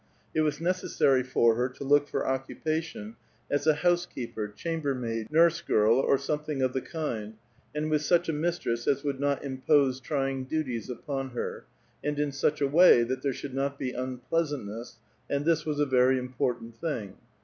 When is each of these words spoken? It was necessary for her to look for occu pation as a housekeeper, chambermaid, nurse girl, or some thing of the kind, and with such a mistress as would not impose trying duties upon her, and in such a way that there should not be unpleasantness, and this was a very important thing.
It 0.33 0.41
was 0.41 0.59
necessary 0.59 1.21
for 1.21 1.53
her 1.53 1.69
to 1.69 1.83
look 1.83 2.07
for 2.07 2.23
occu 2.23 2.57
pation 2.59 3.17
as 3.51 3.67
a 3.67 3.75
housekeeper, 3.85 4.47
chambermaid, 4.47 5.31
nurse 5.31 5.61
girl, 5.61 5.99
or 5.99 6.17
some 6.17 6.39
thing 6.43 6.63
of 6.63 6.73
the 6.73 6.81
kind, 6.81 7.35
and 7.75 7.87
with 7.91 8.01
such 8.01 8.27
a 8.27 8.33
mistress 8.33 8.87
as 8.87 9.03
would 9.03 9.19
not 9.19 9.43
impose 9.43 9.99
trying 9.99 10.45
duties 10.45 10.89
upon 10.89 11.29
her, 11.37 11.65
and 12.03 12.17
in 12.17 12.31
such 12.31 12.61
a 12.61 12.67
way 12.67 13.03
that 13.03 13.21
there 13.21 13.31
should 13.31 13.53
not 13.53 13.77
be 13.77 13.91
unpleasantness, 13.91 14.97
and 15.29 15.45
this 15.45 15.67
was 15.67 15.79
a 15.79 15.85
very 15.85 16.17
important 16.17 16.75
thing. 16.77 17.13